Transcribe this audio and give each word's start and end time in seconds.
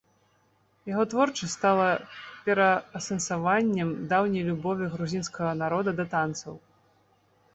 Яго 0.91 1.03
творчасць 1.11 1.55
стала 1.57 1.89
пераасэнсаваннем 2.47 3.89
даўняй 4.13 4.43
любові 4.49 4.87
грузінскага 4.97 5.51
народа 5.63 5.89
да 6.01 6.05
танцаў. 6.15 6.53